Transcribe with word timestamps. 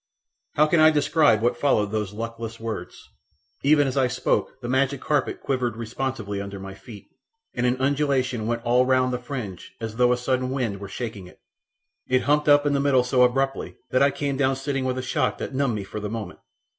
How 0.55 0.65
can 0.65 0.79
I 0.79 0.89
describe 0.89 1.43
what 1.43 1.55
followed 1.55 1.91
those 1.91 2.11
luckless 2.11 2.59
words? 2.59 3.07
Even 3.61 3.85
as 3.87 3.97
I 3.97 4.07
spoke 4.07 4.59
the 4.59 4.67
magic 4.67 4.99
carpet 4.99 5.39
quivered 5.41 5.77
responsively 5.77 6.41
under 6.41 6.59
my 6.59 6.73
feet, 6.73 7.05
and 7.53 7.67
an 7.67 7.77
undulation 7.79 8.47
went 8.47 8.63
all 8.63 8.83
round 8.87 9.13
the 9.13 9.19
fringe 9.19 9.75
as 9.79 9.97
though 9.97 10.11
a 10.11 10.17
sudden 10.17 10.49
wind 10.49 10.79
were 10.79 10.89
shaking 10.89 11.27
it. 11.27 11.39
It 12.07 12.23
humped 12.23 12.49
up 12.49 12.65
in 12.65 12.73
the 12.73 12.79
middle 12.79 13.03
so 13.03 13.21
abruptly 13.21 13.75
that 13.91 14.01
I 14.01 14.09
came 14.09 14.37
down 14.37 14.55
sitting 14.55 14.85
with 14.85 14.97
a 14.97 15.03
shock 15.03 15.37
that 15.37 15.53
numbed 15.53 15.75
me 15.75 15.83
for 15.83 15.99
the 15.99 16.09
moment. 16.09 16.39